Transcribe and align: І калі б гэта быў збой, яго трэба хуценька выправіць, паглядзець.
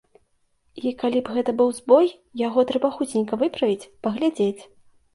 І 0.87 0.93
калі 1.03 1.21
б 1.27 1.35
гэта 1.35 1.51
быў 1.61 1.69
збой, 1.81 2.11
яго 2.47 2.67
трэба 2.75 2.93
хуценька 2.99 3.33
выправіць, 3.45 3.89
паглядзець. 4.05 4.61